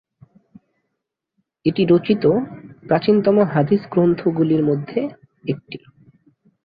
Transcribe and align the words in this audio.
এটি 1.65 1.81
রচিত 1.85 2.23
প্রাচীনতম 2.87 3.37
হাদিস 3.53 3.81
গ্রন্থগুলির 3.91 4.63
মধ্যে 4.63 4.99
একটি। 5.43 5.77